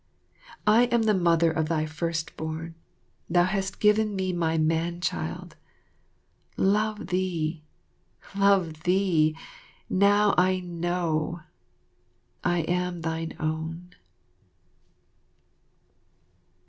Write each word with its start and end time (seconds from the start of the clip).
I 0.65 0.85
am 0.85 1.03
the 1.03 1.13
mother 1.13 1.51
of 1.51 1.69
thy 1.69 1.85
first 1.85 2.35
born 2.35 2.73
thou 3.29 3.43
hast 3.43 3.79
given 3.79 4.15
me 4.15 4.33
my 4.33 4.57
man 4.57 4.99
child. 4.99 5.55
Love 6.57 7.09
thee 7.09 7.61
love 8.35 8.81
thee! 8.81 9.37
Now 9.91 10.33
I 10.39 10.59
know! 10.59 11.41
I 12.43 12.61
am 12.61 13.01
Thine 13.01 13.35
Own. 13.39 13.91